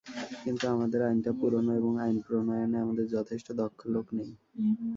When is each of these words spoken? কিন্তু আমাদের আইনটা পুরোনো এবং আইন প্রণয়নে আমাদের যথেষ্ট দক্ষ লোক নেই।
কিন্তু 0.43 0.65
আমাদের 0.75 0.99
আইনটা 1.07 1.31
পুরোনো 1.39 1.71
এবং 1.79 1.93
আইন 2.03 2.17
প্রণয়নে 2.25 2.77
আমাদের 2.85 3.05
যথেষ্ট 3.15 3.47
দক্ষ 3.61 3.79
লোক 3.93 4.07
নেই। 4.17 4.31